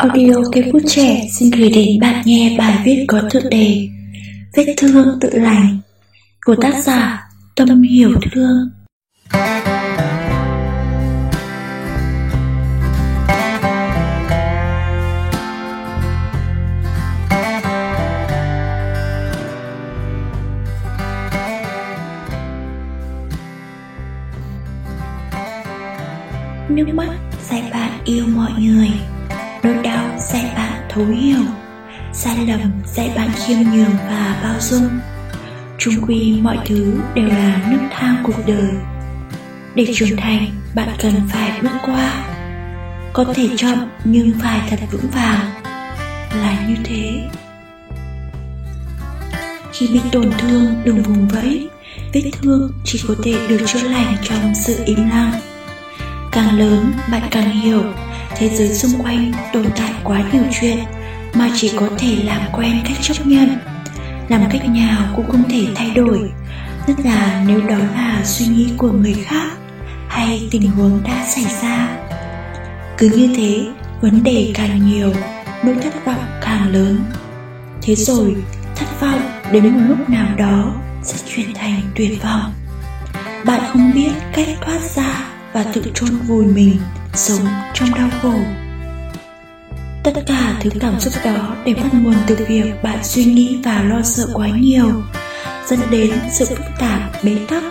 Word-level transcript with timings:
Audio 0.00 0.34
cây 0.52 0.70
bút 0.72 0.82
trẻ 0.86 1.26
xin 1.32 1.50
gửi 1.50 1.70
đến 1.70 2.00
bạn 2.00 2.22
nghe 2.24 2.56
bài 2.58 2.78
viết 2.84 3.04
có 3.08 3.20
tựa 3.30 3.40
đề 3.50 3.88
Vết 4.56 4.74
thương 4.76 5.18
tự 5.20 5.30
lành 5.32 5.78
của 6.44 6.54
tác 6.54 6.84
giả 6.84 7.28
Tâm 7.56 7.82
Hiểu 7.82 8.10
Thương. 8.32 8.70
Nước 26.68 26.94
mắt 26.94 27.18
dạy 27.50 27.62
bạn 27.72 27.90
yêu 28.04 28.26
mọi 28.26 28.52
người 28.58 28.90
dạy 30.32 30.52
bạn 30.56 30.86
thấu 30.88 31.06
hiểu, 31.06 31.44
Sai 32.12 32.46
lầm 32.46 32.60
dạy 32.94 33.12
bạn 33.16 33.30
khiêm 33.36 33.58
nhường 33.58 33.96
và 34.08 34.40
bao 34.42 34.60
dung. 34.60 34.88
Chung 35.78 35.94
quy 36.06 36.40
mọi 36.42 36.58
thứ 36.66 36.94
đều 37.14 37.28
là 37.28 37.68
nước 37.70 37.78
thang 37.90 38.16
cuộc 38.22 38.46
đời. 38.46 38.70
Để 39.74 39.86
trưởng 39.94 40.16
thành, 40.16 40.46
bạn 40.74 40.88
cần 41.02 41.12
phải 41.28 41.60
bước 41.62 41.78
qua. 41.82 42.24
Có 43.12 43.24
thể 43.34 43.48
chậm 43.56 43.88
nhưng 44.04 44.32
phải 44.42 44.60
thật 44.70 44.76
vững 44.90 45.10
vàng. 45.14 45.50
Là 46.40 46.66
như 46.68 46.74
thế. 46.84 47.28
Khi 49.72 49.88
bị 49.92 50.00
tổn 50.12 50.30
thương 50.38 50.66
đừng 50.84 51.02
vùng 51.02 51.28
vẫy, 51.28 51.68
Vết 52.12 52.30
thương 52.42 52.72
chỉ 52.84 53.00
có 53.08 53.14
thể 53.24 53.34
được 53.48 53.60
chữa 53.66 53.88
lành 53.88 54.16
trong 54.22 54.54
sự 54.54 54.82
im 54.84 55.08
lặng. 55.10 55.32
Càng 56.32 56.58
lớn, 56.58 56.92
bạn 57.12 57.22
càng 57.30 57.50
hiểu 57.50 57.82
thế 58.36 58.48
giới 58.48 58.74
xung 58.74 59.02
quanh 59.02 59.32
tồn 59.52 59.66
tại 59.76 59.92
quá 60.04 60.22
nhiều 60.32 60.42
chuyện 60.60 60.78
mà 61.34 61.50
chỉ 61.56 61.72
có 61.76 61.88
thể 61.98 62.16
làm 62.24 62.40
quen 62.52 62.80
cách 62.84 62.96
chấp 63.02 63.26
nhận, 63.26 63.58
làm 64.28 64.42
cách 64.50 64.68
nào 64.68 65.12
cũng 65.16 65.30
không 65.30 65.42
thể 65.48 65.66
thay 65.74 65.90
đổi. 65.90 66.30
Nhất 66.86 66.96
là 67.04 67.44
nếu 67.46 67.60
đó 67.60 67.78
là 67.94 68.20
suy 68.24 68.46
nghĩ 68.46 68.68
của 68.76 68.92
người 68.92 69.14
khác 69.24 69.50
hay 70.08 70.48
tình 70.50 70.70
huống 70.70 71.00
đã 71.04 71.26
xảy 71.28 71.46
ra. 71.62 71.88
Cứ 72.98 73.08
như 73.08 73.34
thế, 73.36 73.66
vấn 74.00 74.22
đề 74.22 74.50
càng 74.54 74.90
nhiều, 74.90 75.12
nỗi 75.64 75.74
thất 75.82 76.04
vọng 76.04 76.24
càng 76.42 76.72
lớn. 76.72 76.98
Thế 77.82 77.94
rồi, 77.94 78.36
thất 78.76 79.00
vọng 79.00 79.20
đến 79.52 79.68
một 79.68 79.80
lúc 79.88 80.10
nào 80.10 80.26
đó 80.36 80.74
sẽ 81.02 81.18
chuyển 81.34 81.54
thành 81.54 81.80
tuyệt 81.94 82.22
vọng. 82.22 82.52
Bạn 83.44 83.60
không 83.72 83.92
biết 83.94 84.10
cách 84.32 84.48
thoát 84.60 84.80
ra 84.94 85.24
và 85.52 85.62
tự 85.62 85.82
chôn 85.94 86.10
vùi 86.10 86.44
mình 86.44 86.76
sống 87.14 87.46
trong 87.74 87.94
đau 87.94 88.08
khổ. 88.22 88.34
Tất 90.02 90.12
cả 90.26 90.54
thứ 90.60 90.70
cảm 90.80 91.00
xúc 91.00 91.12
đó 91.24 91.56
đều 91.64 91.76
bắt 91.76 91.94
nguồn 91.94 92.14
từ 92.26 92.36
việc 92.48 92.82
bạn 92.82 92.98
suy 93.02 93.24
nghĩ 93.24 93.58
và 93.64 93.82
lo 93.82 94.02
sợ 94.02 94.26
quá 94.34 94.48
nhiều, 94.48 95.02
dẫn 95.66 95.80
đến 95.90 96.10
sự 96.32 96.44
phức 96.44 96.66
tạp, 96.78 97.24
bế 97.24 97.36
tắc. 97.48 97.62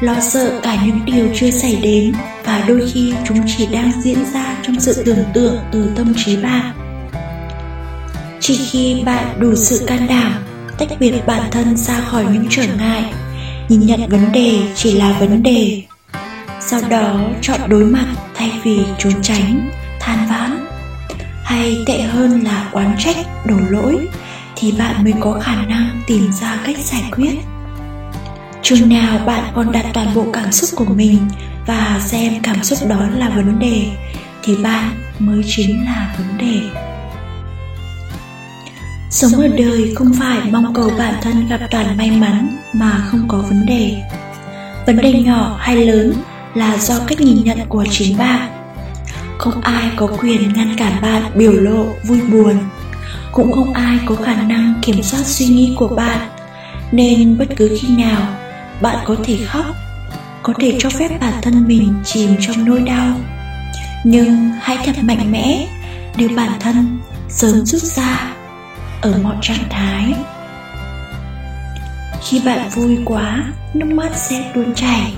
Lo 0.00 0.14
sợ 0.20 0.60
cả 0.62 0.84
những 0.86 1.04
điều 1.04 1.26
chưa 1.34 1.50
xảy 1.50 1.76
đến 1.82 2.12
và 2.44 2.64
đôi 2.68 2.90
khi 2.92 3.14
chúng 3.28 3.40
chỉ 3.56 3.66
đang 3.66 3.92
diễn 4.02 4.18
ra 4.34 4.56
trong 4.62 4.80
sự 4.80 5.02
tưởng 5.06 5.24
tượng 5.34 5.56
từ 5.72 5.90
tâm 5.96 6.14
trí 6.16 6.36
bạn. 6.36 6.72
Chỉ 8.40 8.56
khi 8.70 9.02
bạn 9.04 9.40
đủ 9.40 9.54
sự 9.54 9.84
can 9.86 10.06
đảm, 10.08 10.32
tách 10.78 10.88
biệt 11.00 11.14
bản 11.26 11.50
thân 11.50 11.76
ra 11.76 12.00
khỏi 12.00 12.24
những 12.32 12.46
trở 12.50 12.64
ngại, 12.78 13.12
nhìn 13.68 13.80
nhận 13.80 14.08
vấn 14.08 14.32
đề 14.32 14.58
chỉ 14.74 14.92
là 14.92 15.16
vấn 15.20 15.42
đề 15.42 15.82
sau 16.70 16.80
đó 16.88 17.20
chọn 17.40 17.60
đối 17.68 17.84
mặt 17.84 18.06
thay 18.34 18.52
vì 18.62 18.80
trốn 18.98 19.12
tránh, 19.22 19.70
than 20.00 20.26
vãn. 20.28 20.66
Hay 21.44 21.76
tệ 21.86 22.02
hơn 22.02 22.44
là 22.44 22.68
oán 22.72 22.94
trách, 22.98 23.16
đổ 23.46 23.56
lỗi, 23.70 24.08
thì 24.56 24.72
bạn 24.78 25.04
mới 25.04 25.14
có 25.20 25.40
khả 25.42 25.54
năng 25.54 26.00
tìm 26.06 26.32
ra 26.32 26.58
cách 26.64 26.76
giải 26.78 27.04
quyết. 27.16 27.34
Chừng 28.62 28.88
nào 28.88 29.18
bạn 29.26 29.44
còn 29.54 29.72
đặt 29.72 29.84
toàn 29.94 30.14
bộ 30.14 30.26
cảm 30.32 30.52
xúc 30.52 30.70
của 30.76 30.94
mình 30.94 31.18
và 31.66 32.00
xem 32.04 32.32
cảm 32.42 32.64
xúc 32.64 32.78
đó 32.88 33.06
là 33.16 33.28
vấn 33.28 33.58
đề, 33.58 33.86
thì 34.42 34.56
bạn 34.56 34.90
mới 35.18 35.42
chính 35.46 35.84
là 35.84 36.14
vấn 36.18 36.38
đề. 36.38 36.60
Sống 39.10 39.32
ở 39.32 39.48
đời 39.48 39.92
không 39.96 40.12
phải 40.20 40.38
mong 40.50 40.74
cầu 40.74 40.90
bản 40.98 41.14
thân 41.22 41.48
gặp 41.48 41.60
toàn 41.70 41.96
may 41.96 42.10
mắn 42.10 42.56
mà 42.72 43.02
không 43.06 43.28
có 43.28 43.38
vấn 43.38 43.66
đề. 43.66 44.02
Vấn 44.86 44.96
đề 44.96 45.12
nhỏ 45.12 45.56
hay 45.60 45.76
lớn 45.76 46.12
là 46.54 46.78
do 46.78 46.94
cách 47.08 47.20
nhìn 47.20 47.44
nhận 47.44 47.58
của 47.68 47.84
chính 47.90 48.18
bạn 48.18 48.60
không 49.40 49.60
ai 49.60 49.90
có 49.96 50.06
quyền 50.06 50.52
ngăn 50.52 50.76
cản 50.76 51.02
bạn 51.02 51.22
biểu 51.34 51.52
lộ 51.52 51.84
vui 52.04 52.20
buồn. 52.20 52.58
Cũng 53.32 53.52
không 53.52 53.72
ai 53.72 53.98
có 54.06 54.14
khả 54.14 54.42
năng 54.42 54.74
kiểm 54.82 55.02
soát 55.02 55.26
suy 55.26 55.46
nghĩ 55.46 55.74
của 55.76 55.88
bạn. 55.88 56.28
Nên 56.92 57.38
bất 57.38 57.48
cứ 57.56 57.78
khi 57.80 57.88
nào 57.96 58.22
bạn 58.80 58.96
có 59.04 59.16
thể 59.24 59.38
khóc, 59.46 59.66
có 60.42 60.52
thể 60.60 60.76
cho 60.78 60.90
phép 60.90 61.20
bản 61.20 61.32
thân 61.42 61.68
mình 61.68 61.94
chìm 62.04 62.30
trong 62.40 62.64
nỗi 62.64 62.80
đau. 62.80 63.16
Nhưng 64.04 64.50
hãy 64.60 64.78
thật 64.84 64.96
mạnh 65.02 65.32
mẽ 65.32 65.66
đưa 66.16 66.28
bản 66.28 66.50
thân 66.60 66.98
sớm 67.28 67.66
rút 67.66 67.82
ra 67.82 68.34
ở 69.00 69.18
mọi 69.22 69.36
trạng 69.42 69.68
thái. 69.70 70.14
Khi 72.22 72.40
bạn 72.44 72.68
vui 72.74 72.98
quá, 73.04 73.44
nước 73.74 73.86
mắt 73.86 74.10
sẽ 74.16 74.50
tuôn 74.54 74.74
chảy 74.74 75.12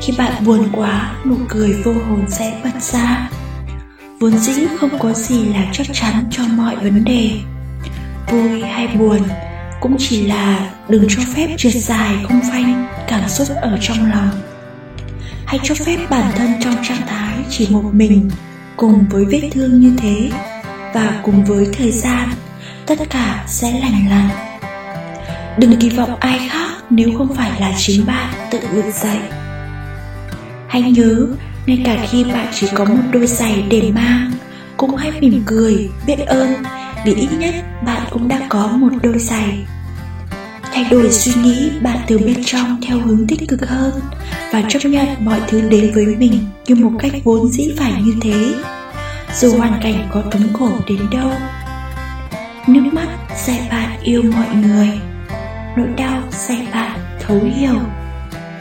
khi 0.00 0.12
bạn 0.18 0.44
buồn 0.44 0.68
quá, 0.72 1.14
nụ 1.24 1.36
cười 1.48 1.72
vô 1.72 1.92
hồn 1.92 2.24
sẽ 2.28 2.60
bật 2.64 2.82
ra. 2.82 3.30
Vốn 4.20 4.38
dĩ 4.38 4.52
không 4.80 4.98
có 4.98 5.12
gì 5.12 5.44
là 5.44 5.66
chắc 5.72 5.86
chắn 5.92 6.24
cho 6.30 6.42
mọi 6.56 6.76
vấn 6.76 7.04
đề. 7.04 7.30
Vui 8.30 8.62
hay 8.62 8.88
buồn 8.88 9.20
cũng 9.80 9.96
chỉ 9.98 10.26
là 10.26 10.70
đừng 10.88 11.04
cho 11.08 11.22
phép 11.34 11.54
trượt 11.56 11.72
dài 11.72 12.16
không 12.28 12.40
phanh 12.52 12.86
cảm 13.08 13.28
xúc 13.28 13.48
ở 13.62 13.78
trong 13.80 14.10
lòng. 14.10 14.30
Hãy 15.46 15.60
cho 15.62 15.74
phép 15.74 15.96
bản 16.10 16.32
thân 16.36 16.50
trong 16.60 16.74
trạng 16.82 17.06
thái 17.06 17.36
chỉ 17.50 17.68
một 17.70 17.84
mình, 17.92 18.30
cùng 18.76 19.04
với 19.10 19.24
vết 19.24 19.50
thương 19.52 19.80
như 19.80 19.96
thế 19.98 20.30
và 20.94 21.20
cùng 21.24 21.44
với 21.44 21.66
thời 21.78 21.90
gian, 21.90 22.28
tất 22.86 22.98
cả 23.10 23.44
sẽ 23.48 23.72
lành 23.80 24.10
lặn. 24.10 24.28
Đừng 25.58 25.76
kỳ 25.80 25.88
vọng 25.88 26.16
ai 26.20 26.48
khác 26.50 26.70
nếu 26.90 27.08
không 27.18 27.34
phải 27.34 27.60
là 27.60 27.72
chính 27.76 28.06
bạn 28.06 28.34
tự 28.50 28.60
vực 28.72 28.84
dậy. 28.94 29.18
Hãy 30.68 30.82
nhớ, 30.82 31.26
ngay 31.66 31.82
cả 31.84 32.06
khi 32.10 32.24
bạn 32.24 32.46
chỉ 32.52 32.68
có 32.74 32.84
một 32.84 33.02
đôi 33.12 33.26
giày 33.26 33.64
để 33.70 33.90
mang, 33.94 34.32
cũng 34.76 34.96
hãy 34.96 35.12
mỉm 35.20 35.42
cười, 35.46 35.88
biết 36.06 36.18
ơn, 36.26 36.54
vì 37.04 37.14
ít 37.14 37.28
nhất 37.38 37.54
bạn 37.86 38.02
cũng 38.10 38.28
đã 38.28 38.40
có 38.48 38.66
một 38.66 38.88
đôi 39.02 39.18
giày. 39.18 39.66
Thay 40.72 40.84
đổi 40.90 41.10
suy 41.12 41.32
nghĩ 41.42 41.70
bạn 41.82 41.98
từ 42.06 42.18
bên 42.18 42.44
trong 42.44 42.80
theo 42.82 42.98
hướng 42.98 43.26
tích 43.26 43.48
cực 43.48 43.68
hơn 43.68 43.92
và 44.52 44.62
chấp 44.68 44.84
nhận 44.84 45.06
mọi 45.24 45.40
thứ 45.48 45.68
đến 45.68 45.92
với 45.94 46.06
mình 46.06 46.44
như 46.66 46.74
một 46.74 46.92
cách 46.98 47.12
vốn 47.24 47.48
dĩ 47.48 47.74
phải 47.78 47.92
như 48.02 48.14
thế. 48.22 48.54
Dù 49.34 49.58
hoàn 49.58 49.80
cảnh 49.82 50.08
có 50.10 50.22
túng 50.22 50.52
khổ 50.52 50.70
đến 50.88 51.00
đâu. 51.12 51.32
Nước 52.66 52.90
mắt 52.92 53.08
dạy 53.46 53.68
bạn 53.70 53.98
yêu 54.02 54.22
mọi 54.22 54.56
người, 54.56 54.88
nỗi 55.76 55.88
đau 55.96 56.22
dạy 56.30 56.66
bạn 56.72 56.98
thấu 57.20 57.40
hiểu 57.56 57.80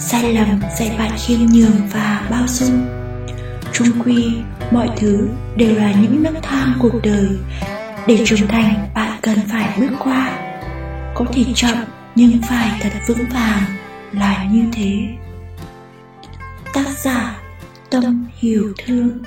sai 0.00 0.34
lầm 0.34 0.60
dạy 0.78 0.96
bạn 0.98 1.10
khiêm 1.26 1.38
nhường 1.40 1.88
và 1.92 2.26
bao 2.30 2.46
dung. 2.48 2.86
Trung 3.72 3.88
quy, 4.04 4.34
mọi 4.70 4.88
thứ 4.96 5.28
đều 5.56 5.74
là 5.74 5.92
những 5.92 6.22
nấc 6.22 6.34
thang 6.42 6.72
cuộc 6.78 7.02
đời. 7.02 7.28
Để 8.06 8.18
trưởng 8.26 8.48
thành, 8.48 8.88
bạn 8.94 9.18
cần 9.22 9.38
phải 9.48 9.78
bước 9.80 9.90
qua. 9.98 10.30
Có 11.14 11.24
thể 11.32 11.44
chậm, 11.54 11.76
nhưng 12.14 12.42
phải 12.42 12.80
thật 12.80 12.90
vững 13.08 13.26
vàng 13.34 13.62
là 14.12 14.44
như 14.44 14.64
thế. 14.72 14.92
Tác 16.72 16.88
giả 16.98 17.40
tâm 17.90 18.26
hiểu 18.38 18.72
thương 18.86 19.18